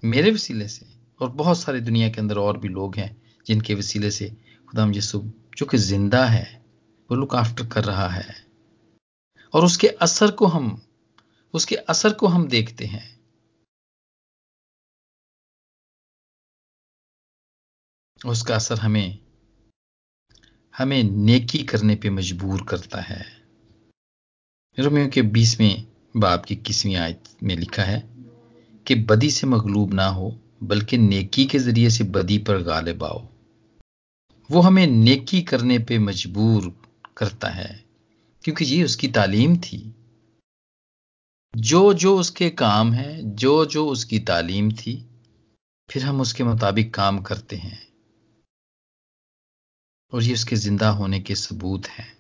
[0.04, 0.86] मेरे वसीले से
[1.20, 4.30] और बहुत सारे दुनिया के अंदर और भी लोग हैं जिनके वसीले से
[4.70, 6.66] खुदाम यसु जो कि ज़िंदा है,
[7.12, 8.46] वो लुक आफ्टर कर रहा है।
[9.54, 10.82] और उसके असर को हम,
[11.54, 13.20] उसके असर को हम देखते हैं।
[18.26, 19.20] उसका असर हमें
[20.78, 23.26] हमें नेकी करने पे मजबूर करता है।
[24.80, 25.88] रोमियो के बीसवें
[26.18, 28.15] बाप की किसवीं आयत में लिखा है
[28.88, 33.28] कि बदी से मगलूब ना हो, बल्कि नेकी के ज़रिए से बदी पर गालिब आओ।
[34.52, 36.82] वो हमें नेकी करने पे मजबूर
[37.18, 37.86] करता है,
[38.44, 39.96] क्योंकि ये उसकी तालीम थी।
[41.56, 45.10] जो जो उसके काम है जो जो उसकी तालीम थी,
[45.90, 47.88] फिर हम उसके मुताबिक काम करते हैं।
[50.14, 52.18] और ये उसके ज़िंदा होने के सबूत हैं।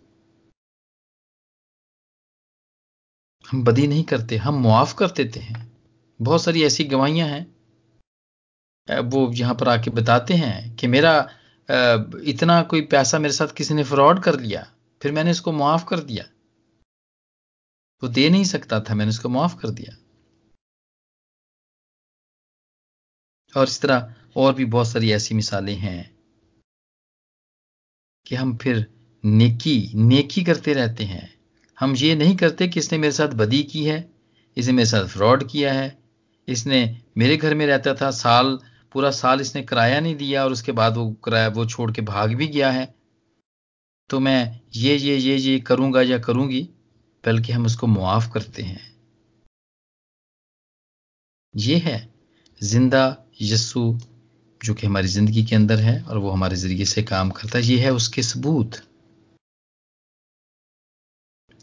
[3.49, 5.74] हम बदी नहीं करते, हम मुआफ कर देते हैं।
[6.19, 7.45] बहुत सारी ऐसी गवाहियाँ हैं।
[8.87, 11.17] वो यहाँ पर आके बताते हैं कि मेरा
[12.27, 14.61] इतना कोई पैसा मेरे साथ किसी ने फ्रॉड कर लिया,
[15.01, 16.25] फिर मैंने इसको माफ़ कर दिया।
[18.01, 19.95] वो दे नहीं सकता था, मैंने उसको माफ़ कर दिया।
[23.53, 26.15] और इस तरह और भी बहुत सारी ऐसी मिसालें हैं
[28.25, 28.85] कि हम फिर
[29.23, 31.33] नेकी नेकी करते रहते हैं।
[31.77, 33.97] हम ये नहीं करते कि इसने मेरे साथ बदी की है
[34.57, 36.04] इसने मेरे साथ फ्रॉड किया है
[36.47, 36.79] इसने
[37.17, 38.59] मेरे घर में रहता था, साल,
[38.91, 42.33] पूरा साल इसने किराया नहीं दिया और उसके बाद वो किराया, वो छोड़ के भाग
[42.35, 42.93] भी गया है।
[44.09, 46.61] तो मैं ये ये ये ये करूँगा या करूँगी,
[47.23, 48.79] बल्कि हम उसको मुआफ करते हैं।
[51.53, 51.97] ये है
[52.61, 53.05] ज़िंदा
[53.41, 53.97] यस्सु
[54.61, 57.63] जो कि हमारी ज़िंदगी के अंदर है और वो हमारे ज़रिए से काम करता है।
[57.65, 58.81] ये है उसके सबूत।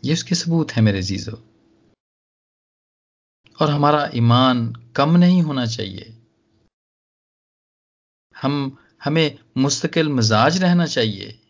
[0.02, 1.38] ये उसके सबूत है मेरे जीजो
[3.62, 6.22] और हमारा ईमान कम नहीं होना चाहिए।
[8.42, 11.40] हम, हमें मुस्तकिल मिजाज रहना चाहिए।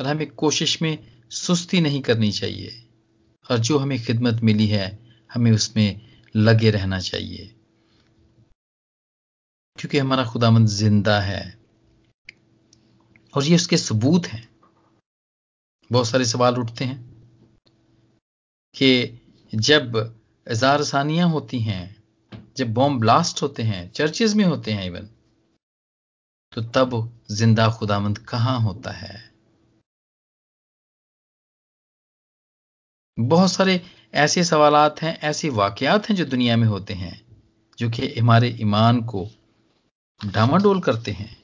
[0.00, 2.88] और हमें कोशिश में सुस्ती नहीं करनी चाहिए।
[3.50, 7.46] और जो हमें खिदमत मिली है, हमें उसमें लगे रहना चाहिए।
[9.78, 11.58] क्योंकि हमारा खुदामंद ज़िंदा है।
[13.34, 14.48] और ये उसके सबूत हैं।
[15.92, 17.02] बहुत सारे सवाल उठते हैं
[18.74, 19.18] कि
[19.54, 20.18] जब
[20.50, 21.96] इजारसानियाँ होती हैं
[22.56, 25.08] जब बॉम्ब ब्लास्ट होते हैं चर्चेज में होते हैं इवन
[26.52, 29.32] तो तब ज़िंदा खुदामंद कहाँ होता है
[33.18, 33.80] बहुत सारे
[34.14, 37.20] ऐसे सवालात हैं ऐसे वाकयात हैं जो दुनिया में होते हैं
[37.78, 39.28] जो कि हमारे ईमान को
[40.20, 41.36] डामाडोल करते हैं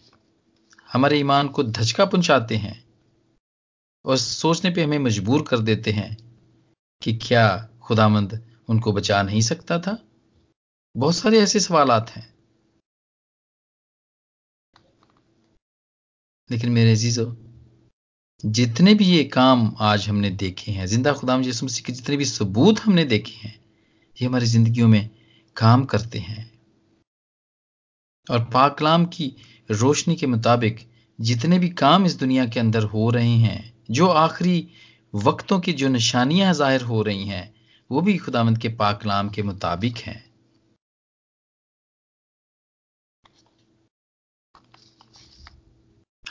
[0.92, 2.84] हमारे ईमान को धचका पहुंचाते हैं
[4.04, 6.16] और सोचने पे हमें मजबूर कर देते हैं
[7.02, 9.98] कि क्या खुदामंद उनको बचा नहीं सकता था।
[10.96, 12.34] बहुत सारे ऐसे सवालात हैं।
[16.50, 17.36] लेकिन मेरे अजीजो,
[18.44, 22.24] जितने भी ये काम आज हमने देखे हैं, ज़िंदा खुदाम यसु मसीह के जितने भी
[22.24, 23.64] सबूत हमने देखे हैं,
[24.16, 25.10] ये हमारी जिंदगियों में
[25.56, 26.58] काम करते हैं।
[28.30, 29.36] और पाकलाम की
[29.70, 34.68] रोशनी के मुताबिक जितने भी काम इस दुनिया के अंदर हो रहे हैं, जो आखिरी
[35.14, 37.57] वक्तों की जो निशानियाँ ज़ाहिर हो रही हैं
[37.90, 40.28] वो भी खुदामंद के पाकलाम के मुताबिक हैं।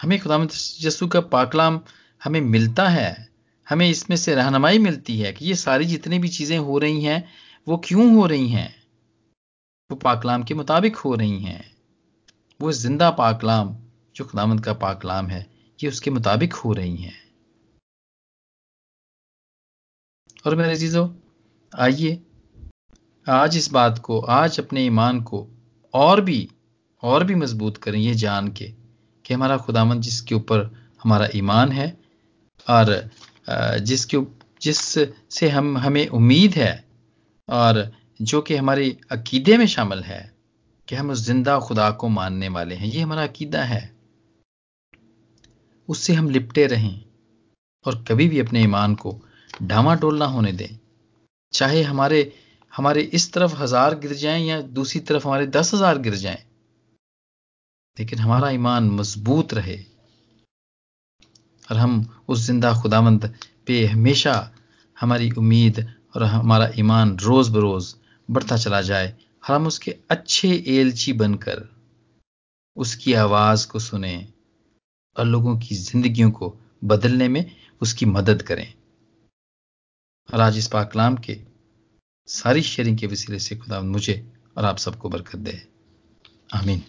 [0.04, 0.52] हमें खुदामंद
[0.82, 1.82] यसु का पाकलाम
[2.24, 3.28] हमें मिलता है।
[3.70, 7.30] हमें इसमें से रहनमाई मिलती है कि ये सारी जितनी भी चीज़ें हो रही हैं,
[7.68, 8.76] वो क्यों हो रही हैं?
[9.90, 11.76] वो पाकलाम के मुताबिक हो रही हैं।
[12.62, 13.78] वो ज़िंदा पाकलाम
[14.16, 15.46] जो खुदामंद का पाकलाम है,
[15.84, 17.20] ये उसके मुताबिक हो रही हैं।
[20.46, 21.27] और मेरे चीज़ों
[21.74, 22.20] आइए।
[23.28, 25.48] आज इस बात को, आज अपने ईमान को
[25.94, 26.48] और भी
[27.04, 28.66] और भी मज़बूत करें ये जान के
[29.26, 30.64] कि हमारा खुदामंद जिसके ऊपर
[31.04, 31.88] हमारा ईमान है
[32.68, 33.10] और
[33.82, 34.18] जिसके
[34.62, 34.80] जिस
[35.32, 36.86] से हम, हमें उम्मीद है
[37.50, 37.92] और
[38.22, 40.22] जो कि हमारे अकीदे में शामिल है
[40.88, 43.96] कि हम उस ज़िंदा खुदा को मानने वाले हैं, ये हमारा अकीदा है।
[45.90, 47.04] उससे हम लिपटे रहें
[47.86, 49.20] और कभी भी अपने ईमान को
[49.64, 50.78] डामाडोल ना होने दें।
[51.58, 52.22] चाहे हमारे
[52.74, 56.44] हमारे इस तरफ़ हज़ार गिर जाएँ या दूसरी तरफ़ हमारे दस हज़ार गिर जाएँ।
[57.98, 59.78] लेकिन हमारा ईमान मज़बूत रहे।
[61.68, 63.26] और हम उस ज़िंदा खुदावंत
[63.68, 64.36] पे हमेशा
[64.98, 65.80] हमारी उम्मीद
[66.16, 67.94] और हमारा ईमान रोज बरोज
[68.30, 69.08] बढ़ता चला जाए
[69.44, 71.68] और हम उसके अच्छे एलची बनकर
[72.78, 74.16] उसकी आवाज़ को सुने
[75.16, 77.46] और लोगों की जिंदगियों को बदलने में
[77.82, 78.68] उसकी मदद करें।
[80.30, 81.40] और आज इस पाकलाम के
[82.28, 85.68] सारी शेयरिंग के वसीले से खुदा मुझे और आप सबको बरकत दे।
[86.54, 86.84] आमीन।